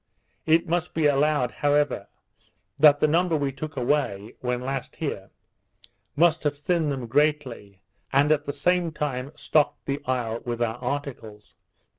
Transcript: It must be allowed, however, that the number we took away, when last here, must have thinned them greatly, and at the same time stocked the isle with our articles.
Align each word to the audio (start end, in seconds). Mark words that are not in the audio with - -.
It 0.47 0.67
must 0.67 0.95
be 0.95 1.05
allowed, 1.05 1.51
however, 1.51 2.07
that 2.79 2.99
the 2.99 3.07
number 3.07 3.37
we 3.37 3.51
took 3.51 3.77
away, 3.77 4.33
when 4.41 4.61
last 4.61 4.95
here, 4.95 5.29
must 6.15 6.41
have 6.41 6.57
thinned 6.57 6.91
them 6.91 7.05
greatly, 7.05 7.83
and 8.11 8.31
at 8.31 8.47
the 8.47 8.51
same 8.51 8.91
time 8.91 9.31
stocked 9.35 9.85
the 9.85 10.01
isle 10.07 10.41
with 10.43 10.59
our 10.59 10.77
articles. 10.77 11.53